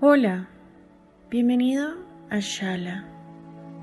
Hola, 0.00 0.48
bienvenido 1.28 1.96
a 2.30 2.38
Shala, 2.38 3.04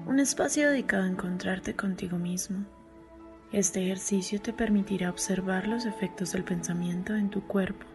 un 0.07 0.21
espacio 0.21 0.69
dedicado 0.69 1.03
a 1.03 1.09
encontrarte 1.09 1.75
contigo 1.75 2.17
mismo. 2.17 2.65
Este 3.51 3.83
ejercicio 3.83 4.39
te 4.39 4.53
permitirá 4.53 5.09
observar 5.09 5.67
los 5.67 5.85
efectos 5.85 6.31
del 6.31 6.45
pensamiento 6.45 7.17
en 7.17 7.29
tu 7.29 7.45
cuerpo. 7.45 7.85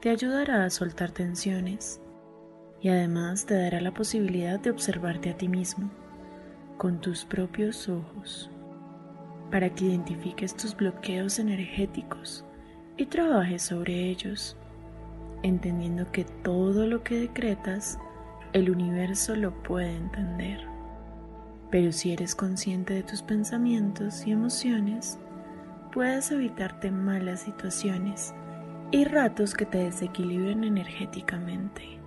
Te 0.00 0.10
ayudará 0.10 0.64
a 0.64 0.70
soltar 0.70 1.12
tensiones 1.12 2.00
y 2.80 2.88
además 2.88 3.46
te 3.46 3.54
dará 3.54 3.80
la 3.80 3.94
posibilidad 3.94 4.58
de 4.58 4.70
observarte 4.70 5.30
a 5.30 5.36
ti 5.36 5.46
mismo 5.46 5.88
con 6.76 7.00
tus 7.00 7.24
propios 7.24 7.88
ojos 7.88 8.50
para 9.52 9.72
que 9.72 9.84
identifiques 9.84 10.56
tus 10.56 10.76
bloqueos 10.76 11.38
energéticos 11.38 12.44
y 12.96 13.06
trabajes 13.06 13.62
sobre 13.62 14.10
ellos, 14.10 14.56
entendiendo 15.46 16.10
que 16.10 16.24
todo 16.24 16.86
lo 16.86 17.04
que 17.04 17.20
decretas 17.20 17.98
el 18.52 18.68
universo 18.68 19.36
lo 19.36 19.62
puede 19.62 19.94
entender. 19.94 20.66
Pero 21.70 21.92
si 21.92 22.12
eres 22.12 22.34
consciente 22.34 22.94
de 22.94 23.04
tus 23.04 23.22
pensamientos 23.22 24.26
y 24.26 24.32
emociones, 24.32 25.18
puedes 25.92 26.30
evitarte 26.32 26.90
malas 26.90 27.40
situaciones 27.40 28.34
y 28.90 29.04
ratos 29.04 29.54
que 29.54 29.66
te 29.66 29.78
desequilibren 29.78 30.64
energéticamente. 30.64 32.00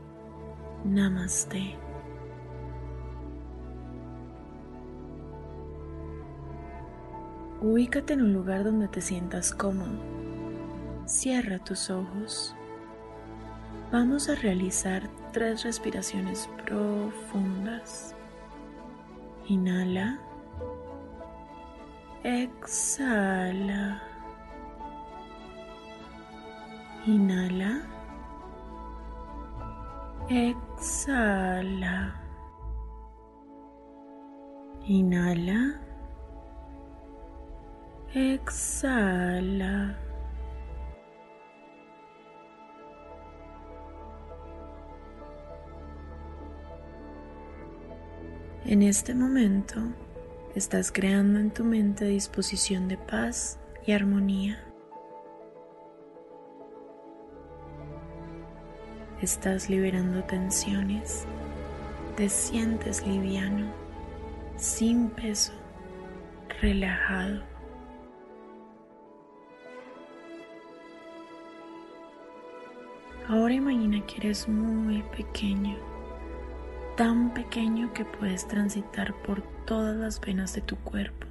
Namaste. 0.84 1.78
Ubícate 7.62 8.14
en 8.14 8.22
un 8.22 8.34
lugar 8.34 8.64
donde 8.66 8.88
te 8.90 9.02
sientas 9.02 9.54
cómodo. 9.54 10.00
Cierra 11.06 11.60
tus 11.60 11.90
ojos. 11.90 12.56
Vamos 13.92 14.30
a 14.30 14.36
realizar 14.36 15.09
tres 15.34 15.64
respiraciones 15.64 16.48
profundas. 16.64 18.16
Inhala. 19.48 20.20
Exhala. 22.23 24.00
Inhala. 27.08 27.82
Exhala. 30.30 32.14
Inhala. 34.86 35.82
Exhala. 38.14 40.09
En 48.70 48.84
este 48.84 49.16
momento 49.16 49.77
estás 50.54 50.92
creando 50.92 51.39
en 51.39 51.49
tu 51.49 51.64
mente 51.64 52.05
disposición 52.05 52.88
de 52.88 52.98
paz 52.98 53.58
y 53.88 53.94
armonía. 53.94 54.64
Estás 59.23 59.71
liberando 59.71 60.23
tensiones, 60.23 61.26
te 62.16 62.30
sientes 62.30 63.08
liviano, 63.08 63.73
sin 64.55 65.10
peso, 65.10 65.54
relajado. 66.61 67.42
Ahora 73.27 73.55
imagina 73.55 74.05
que 74.05 74.17
eres 74.17 74.48
muy 74.48 75.02
pequeño, 75.17 75.89
tan 76.99 77.33
pequeño 77.33 77.93
que 77.93 78.04
puedes 78.04 78.45
transitar 78.45 79.14
por 79.21 79.42
todas 79.65 79.95
las 79.95 80.20
venas 80.20 80.54
de 80.54 80.60
tu 80.60 80.76
cuerpo. 80.76 81.27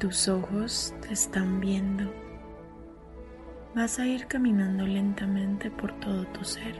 Tus 0.00 0.26
ojos 0.26 0.92
te 1.02 1.12
están 1.12 1.60
viendo. 1.60 2.12
Vas 3.76 4.00
a 4.00 4.06
ir 4.08 4.26
caminando 4.26 4.84
lentamente 4.84 5.70
por 5.70 5.92
todo 6.00 6.24
tu 6.26 6.44
ser 6.44 6.74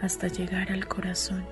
hasta 0.00 0.28
llegar 0.28 0.72
al 0.72 0.88
corazón. 0.88 1.44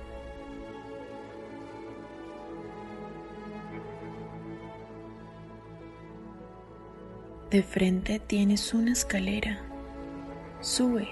De 7.51 7.61
frente 7.61 8.17
tienes 8.17 8.73
una 8.73 8.93
escalera 8.93 9.59
Sube, 10.59 11.09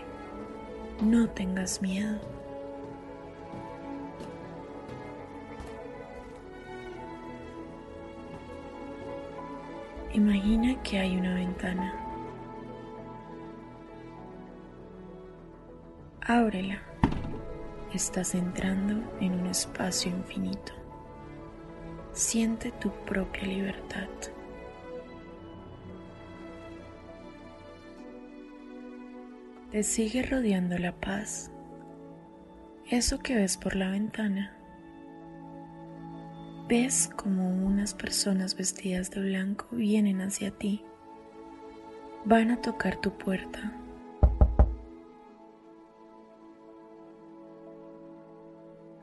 no 1.04 1.30
tengas 1.30 1.84
miedo. 1.84 2.20
Imagina 10.18 10.82
que 10.82 10.98
hay 10.98 11.16
una 11.16 11.36
ventana. 11.36 11.94
Ábrela. 16.22 16.82
Estás 17.94 18.34
entrando 18.34 18.96
en 19.22 19.40
un 19.42 19.46
espacio 19.46 20.10
infinito. 20.10 20.74
Siente 22.14 22.72
tu 22.72 22.90
propia 23.06 23.44
libertad. 23.44 24.08
te 29.70 29.84
sigue 29.84 30.24
rodeando 30.24 30.80
la 30.80 30.94
paz. 30.94 31.52
Eso 32.90 33.20
que 33.20 33.36
ves 33.36 33.58
por 33.58 33.76
la 33.76 33.92
ventana. 33.92 34.57
Ves 36.68 37.10
como 37.16 37.50
unas 37.50 37.94
personas 37.94 38.56
vestidas 38.56 39.10
de 39.12 39.22
blanco 39.22 39.68
vienen 39.72 40.22
hacia 40.22 40.52
ti. 40.52 40.84
Van 42.26 42.52
a 42.52 42.62
tocar 42.62 42.98
tu 42.98 43.12
puerta. 43.18 43.72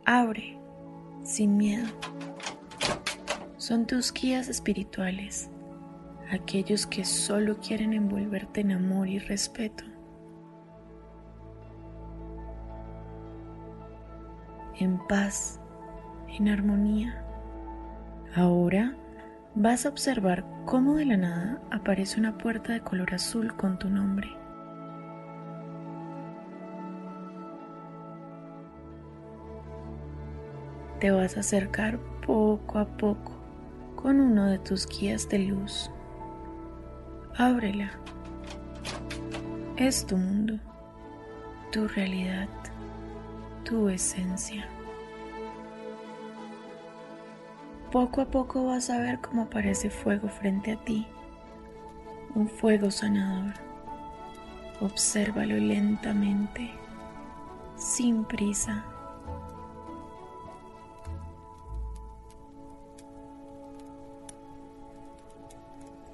Abre, 0.05 0.59
sin 1.23 1.57
miedo. 1.57 1.87
Son 3.57 3.87
tus 3.87 4.13
guías 4.13 4.49
espirituales, 4.49 5.49
aquellos 6.31 6.87
que 6.87 7.07
solo 7.07 7.59
quieren 7.61 7.95
envolverte 7.95 8.61
en 8.61 8.73
amor 8.73 9.09
y 9.09 9.19
respeto. 9.19 9.85
en 14.79 14.99
paz, 15.07 15.61
en 16.29 16.49
armonía. 16.49 17.24
Ahora 18.35 18.95
vas 19.55 19.87
a 19.87 19.89
observar 19.89 20.45
cómo 20.65 20.95
de 20.95 21.05
la 21.05 21.17
nada 21.17 21.61
aparece 21.71 22.19
una 22.19 22.37
puerta 22.37 22.73
de 22.73 22.81
color 22.81 23.15
azul 23.15 23.55
con 23.55 23.79
tu 23.79 23.89
nombre. 23.89 24.29
Te 31.01 31.11
vas 31.11 31.37
a 31.37 31.41
acercar 31.41 31.99
poco 32.27 32.79
a 32.79 32.87
poco 32.87 33.33
con 33.95 34.21
uno 34.21 34.47
de 34.47 34.59
tus 34.59 34.87
guías 34.87 35.29
de 35.29 35.39
luz. 35.41 35.91
Ábrela. 37.37 37.91
Es 39.77 40.07
tu 40.07 40.17
mundo, 40.17 40.59
tu 41.73 41.87
realidad 41.89 42.49
tu 43.65 43.89
esencia. 43.89 44.69
Poco 47.95 48.23
a 48.23 48.25
poco 48.25 48.67
vas 48.67 48.91
a 48.91 48.99
ver 48.99 49.21
cómo 49.21 49.43
aparece 49.43 49.89
fuego 49.89 50.27
frente 50.27 50.73
a 50.73 50.77
ti, 50.77 51.07
un 52.35 52.49
fuego 52.49 52.91
sanador. 52.91 53.55
Obsérvalo 54.81 55.55
lentamente, 55.55 56.73
sin 57.77 58.25
prisa. 58.25 58.85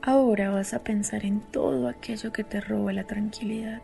Ahora 0.02 0.50
vas 0.50 0.74
a 0.74 0.84
pensar 0.84 1.24
en 1.24 1.40
todo 1.40 1.88
aquello 1.88 2.30
que 2.30 2.44
te 2.44 2.60
roba 2.60 2.92
la 2.92 3.04
tranquilidad, 3.04 3.80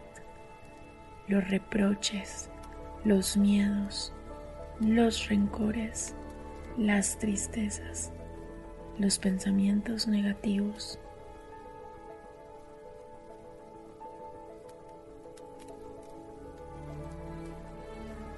los 1.28 1.48
reproches, 1.48 2.50
los 3.04 3.38
miedos, 3.38 4.12
los 4.80 5.30
rencores, 5.30 6.14
las 6.78 7.18
tristezas, 7.18 8.12
los 8.98 9.18
pensamientos 9.18 10.06
negativos. 10.06 10.98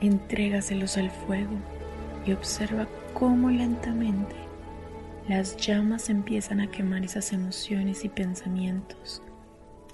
Entrégaselos 0.01 0.97
al 0.97 1.11
fuego 1.11 1.57
y 2.25 2.33
observa 2.33 2.87
cómo 3.13 3.51
lentamente 3.51 4.37
las 5.29 5.57
llamas 5.57 6.09
empiezan 6.09 6.61
a 6.61 6.71
quemar 6.71 7.05
esas 7.05 7.33
emociones 7.33 8.05
y 8.05 8.09
pensamientos. 8.09 9.21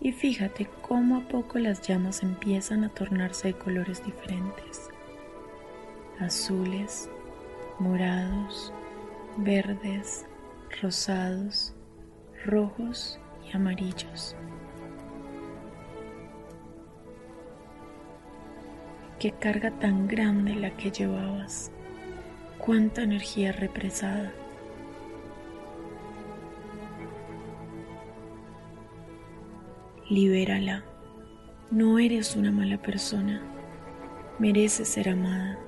Y 0.00 0.12
fíjate 0.12 0.68
cómo 0.82 1.16
a 1.16 1.28
poco 1.28 1.58
las 1.58 1.80
llamas 1.80 2.22
empiezan 2.22 2.84
a 2.84 2.90
tornarse 2.90 3.48
de 3.48 3.54
colores 3.54 4.04
diferentes. 4.04 4.90
Azules, 6.20 7.08
morados, 7.78 8.72
verdes, 9.36 10.26
rosados, 10.80 11.74
rojos 12.44 13.18
y 13.46 13.56
amarillos. 13.56 14.36
Qué 19.18 19.32
carga 19.32 19.70
tan 19.78 20.06
grande 20.06 20.54
la 20.54 20.70
que 20.76 20.90
llevabas, 20.90 21.72
cuánta 22.58 23.02
energía 23.02 23.52
represada. 23.52 24.32
Libérala, 30.10 30.84
no 31.70 31.98
eres 31.98 32.36
una 32.36 32.52
mala 32.52 32.76
persona, 32.76 33.42
mereces 34.38 34.88
ser 34.88 35.08
amada. 35.08 35.58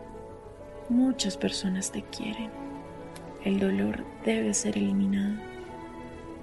Muchas 0.89 1.37
personas 1.37 1.91
te 1.91 2.03
quieren. 2.03 2.49
El 3.45 3.59
dolor 3.59 4.05
debe 4.25 4.55
ser 4.55 4.79
eliminado. 4.79 5.35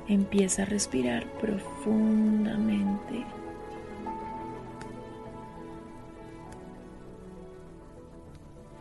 Empieza 0.10 0.64
a 0.64 0.66
respirar 0.66 1.26
profundamente. 1.40 3.26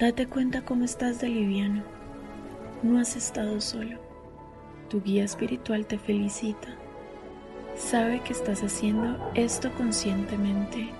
Date 0.00 0.26
cuenta 0.26 0.64
cómo 0.64 0.84
estás 0.84 1.20
de 1.20 1.28
liviano. 1.28 1.84
No 2.82 2.98
has 2.98 3.14
estado 3.14 3.60
solo. 3.60 4.00
Tu 4.88 5.00
guía 5.00 5.22
espiritual 5.22 5.86
te 5.86 5.96
felicita. 5.96 6.74
Sabe 7.76 8.20
que 8.24 8.32
estás 8.32 8.64
haciendo 8.64 9.30
esto 9.36 9.72
conscientemente 9.74 10.90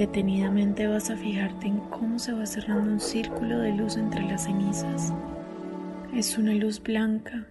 Detenidamente 0.00 0.86
vas 0.86 1.10
a 1.10 1.16
fijarte 1.18 1.66
en 1.66 1.78
cómo 1.90 2.18
se 2.18 2.32
va 2.32 2.46
cerrando 2.46 2.90
un 2.90 3.00
círculo 3.00 3.58
de 3.58 3.74
luz 3.74 3.98
entre 3.98 4.22
las 4.22 4.44
cenizas. 4.44 5.12
Es 6.14 6.38
una 6.38 6.54
luz 6.54 6.82
blanca, 6.82 7.46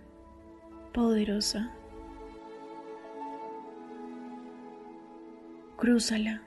poderosa. 0.91 1.69
Crúzala. 5.77 6.41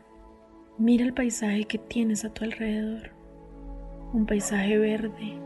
Mira 0.77 1.05
el 1.05 1.15
paisaje 1.15 1.67
que 1.67 1.79
tienes 1.79 2.25
a 2.25 2.35
tu 2.35 2.43
alrededor. 2.47 3.13
Un 4.13 4.27
paisaje 4.27 4.77
verde, 4.79 5.39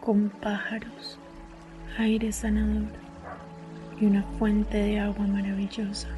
con 0.00 0.30
pájaros, 0.30 1.20
aire 1.98 2.32
sanador 2.32 2.90
y 4.00 4.06
una 4.06 4.24
fuente 4.40 4.76
de 4.76 4.98
agua 4.98 5.28
maravillosa. 5.28 6.08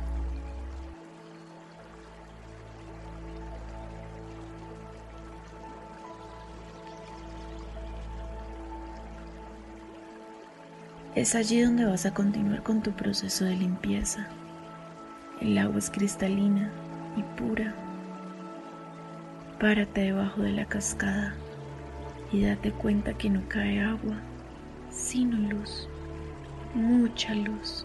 Es 11.15 11.35
allí 11.35 11.61
donde 11.61 11.85
vas 11.85 12.07
a 12.07 12.15
continuar 12.15 12.63
con 12.63 12.83
tu 12.83 12.93
proceso 12.93 13.45
de 13.45 13.55
limpieza. 13.55 14.29
El 15.43 15.59
agua 15.59 15.79
es 15.79 15.91
cristalina 15.91 16.71
y 17.19 17.23
pura. 17.39 17.75
Párate 19.61 20.01
debajo 20.01 20.41
de 20.41 20.53
la 20.53 20.65
cascada 20.65 21.35
y 22.33 22.45
date 22.45 22.73
cuenta 22.73 23.13
que 23.13 23.29
no 23.29 23.43
cae 23.49 23.85
agua, 23.85 24.17
sino 24.91 25.37
luz, 25.37 25.87
mucha 26.75 27.35
luz. 27.35 27.85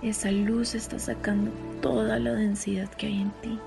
Esa 0.00 0.30
luz 0.30 0.74
está 0.74 0.98
sacando 0.98 1.50
toda 1.82 2.18
la 2.18 2.32
densidad 2.32 2.88
que 2.94 3.08
hay 3.08 3.20
en 3.20 3.30
ti. 3.42 3.58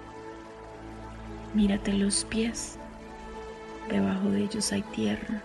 Mírate 1.53 1.93
los 1.93 2.25
pies. 2.25 2.79
Debajo 3.87 4.31
de 4.31 4.45
ellos 4.45 4.71
hay 4.73 4.81
tierra 4.81 5.43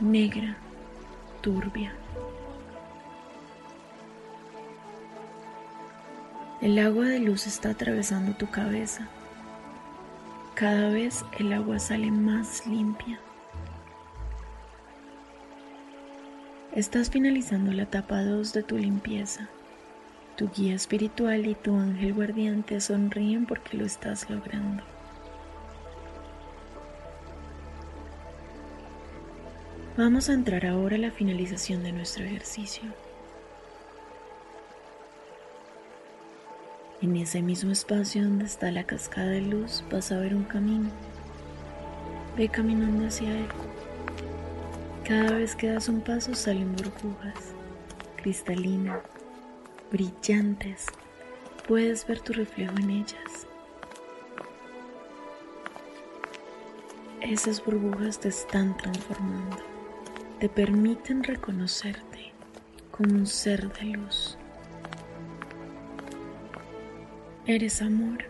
negra, 0.00 0.56
turbia. 1.42 1.92
El 6.62 6.78
agua 6.78 7.04
de 7.04 7.18
luz 7.18 7.46
está 7.46 7.70
atravesando 7.70 8.32
tu 8.32 8.50
cabeza. 8.50 9.06
Cada 10.54 10.88
vez 10.88 11.22
el 11.38 11.52
agua 11.52 11.78
sale 11.78 12.10
más 12.10 12.66
limpia. 12.66 13.20
Estás 16.74 17.10
finalizando 17.10 17.72
la 17.72 17.82
etapa 17.82 18.22
2 18.22 18.54
de 18.54 18.62
tu 18.62 18.78
limpieza. 18.78 19.50
Tu 20.36 20.48
guía 20.48 20.74
espiritual 20.74 21.46
y 21.46 21.54
tu 21.54 21.76
ángel 21.76 22.14
guardián 22.14 22.62
te 22.62 22.80
sonríen 22.80 23.44
porque 23.44 23.76
lo 23.76 23.84
estás 23.84 24.30
logrando. 24.30 24.82
Vamos 29.98 30.30
a 30.30 30.32
entrar 30.32 30.64
ahora 30.64 30.96
a 30.96 31.00
la 31.00 31.10
finalización 31.10 31.82
de 31.82 31.92
nuestro 31.92 32.24
ejercicio. 32.24 33.05
En 37.02 37.14
ese 37.16 37.42
mismo 37.42 37.72
espacio 37.72 38.24
donde 38.24 38.46
está 38.46 38.70
la 38.70 38.84
cascada 38.84 39.28
de 39.28 39.42
luz 39.42 39.84
vas 39.90 40.10
a 40.12 40.18
ver 40.18 40.34
un 40.34 40.44
camino. 40.44 40.88
Ve 42.38 42.48
caminando 42.48 43.06
hacia 43.06 43.30
él. 43.30 43.48
Cada 45.04 45.32
vez 45.32 45.54
que 45.54 45.70
das 45.70 45.90
un 45.90 46.00
paso 46.00 46.34
salen 46.34 46.74
burbujas, 46.74 47.52
cristalinas, 48.16 49.00
brillantes. 49.92 50.86
Puedes 51.68 52.06
ver 52.06 52.20
tu 52.20 52.32
reflejo 52.32 52.72
en 52.78 52.88
ellas. 52.88 53.46
Esas 57.20 57.62
burbujas 57.62 58.18
te 58.18 58.30
están 58.30 58.74
transformando. 58.78 59.58
Te 60.40 60.48
permiten 60.48 61.22
reconocerte 61.22 62.32
como 62.90 63.16
un 63.16 63.26
ser 63.26 63.70
de 63.74 63.84
luz. 63.84 64.25
Eres 67.48 67.80
amor. 67.80 68.24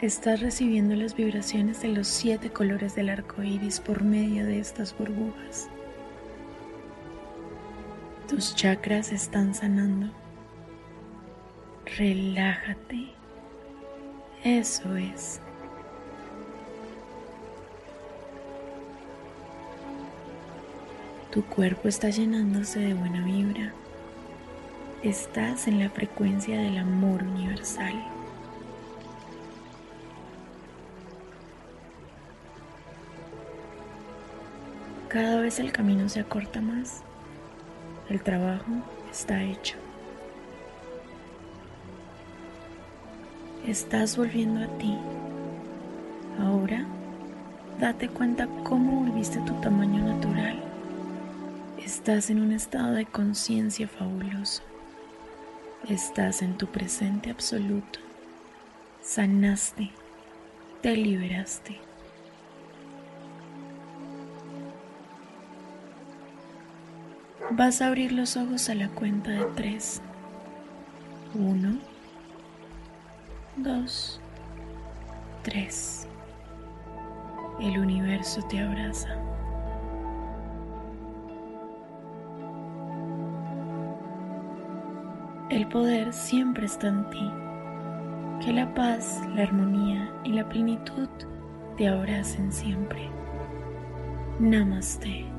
Estás 0.00 0.40
recibiendo 0.40 0.94
las 0.94 1.16
vibraciones 1.16 1.80
de 1.80 1.88
los 1.88 2.06
siete 2.06 2.50
colores 2.50 2.94
del 2.94 3.08
arco 3.08 3.42
iris 3.42 3.80
por 3.80 4.04
medio 4.04 4.44
de 4.44 4.58
estas 4.58 4.94
burbujas. 4.98 5.70
Tus 8.28 8.54
chakras 8.54 9.12
están 9.12 9.54
sanando. 9.54 10.12
Relájate. 11.96 13.12
Eso 14.44 14.94
es. 14.94 15.40
Tu 21.30 21.42
cuerpo 21.46 21.88
está 21.88 22.10
llenándose 22.10 22.78
de 22.78 22.92
buena 22.92 23.24
vibra. 23.24 23.72
Estás 25.02 25.66
en 25.66 25.78
la 25.78 25.88
frecuencia 25.88 26.58
del 26.60 26.76
amor 26.76 27.22
universal. 27.22 27.94
Cada 35.08 35.40
vez 35.40 35.58
el 35.58 35.72
camino 35.72 36.06
se 36.10 36.20
acorta 36.20 36.60
más. 36.60 37.02
El 38.10 38.22
trabajo 38.22 38.70
está 39.10 39.42
hecho. 39.42 39.76
Estás 43.66 44.18
volviendo 44.18 44.62
a 44.62 44.78
ti. 44.78 44.98
Ahora, 46.38 46.86
date 47.80 48.10
cuenta 48.10 48.46
cómo 48.64 49.00
volviste 49.00 49.40
tu 49.40 49.54
tamaño 49.62 50.04
natural. 50.04 50.62
Estás 51.82 52.28
en 52.28 52.42
un 52.42 52.52
estado 52.52 52.92
de 52.92 53.06
conciencia 53.06 53.88
fabuloso. 53.88 54.62
Estás 55.88 56.42
en 56.42 56.58
tu 56.58 56.66
presente 56.66 57.30
absoluto. 57.30 57.98
Sanaste. 59.00 59.90
Te 60.82 60.94
liberaste. 60.94 61.87
Vas 67.50 67.80
a 67.80 67.86
abrir 67.86 68.12
los 68.12 68.36
ojos 68.36 68.68
a 68.68 68.74
la 68.74 68.88
cuenta 68.90 69.30
de 69.30 69.44
tres. 69.56 70.02
Uno, 71.34 71.78
dos, 73.56 74.20
tres. 75.42 76.06
El 77.58 77.78
universo 77.78 78.42
te 78.42 78.60
abraza. 78.60 79.16
El 85.48 85.66
poder 85.68 86.12
siempre 86.12 86.66
está 86.66 86.88
en 86.88 87.08
ti. 87.08 87.30
Que 88.44 88.52
la 88.52 88.74
paz, 88.74 89.22
la 89.34 89.44
armonía 89.44 90.12
y 90.22 90.32
la 90.32 90.46
plenitud 90.46 91.08
te 91.78 91.88
abracen 91.88 92.52
siempre. 92.52 93.08
Namaste. 94.38 95.37